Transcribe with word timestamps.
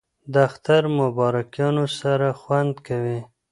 د 0.31 0.33
اختر 0.47 0.83
مبارکیانو 0.99 1.85
سره 1.99 2.27
خوند 2.41 2.73
کوي 2.87 3.19